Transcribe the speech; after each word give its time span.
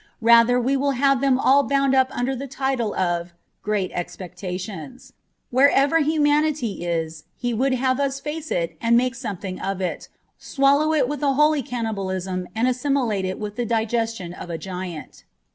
Rather 0.23 0.59
we 0.59 0.75
will 0.75 0.93
have 0.97 1.21
them 1.21 1.37
all 1.37 1.61
bound 1.61 1.93
up 1.93 2.07
under 2.09 2.35
the 2.35 2.47
title 2.47 2.95
of' 2.95 3.35
Great 3.61 3.91
Expectations.' 3.93 5.13
Wherever 5.51 5.99
humanity 5.99 6.83
is 6.83 7.25
he 7.35 7.53
would 7.53 7.75
have 7.75 7.99
us 7.99 8.19
face 8.19 8.49
it 8.49 8.75
and 8.81 8.97
make 8.97 9.13
something 9.13 9.59
of 9.61 9.79
it, 9.79 10.07
swallow 10.39 10.91
it 10.93 11.07
with 11.07 11.21
a 11.21 11.33
holy 11.33 11.61
cannibalism 11.61 12.47
and 12.55 12.67
assimilate 12.67 13.25
it 13.25 13.37
with 13.37 13.57
the 13.57 13.65
digestion 13.67 14.33
of 14.33 14.49
a 14.49 14.57
giant. 14.57 15.23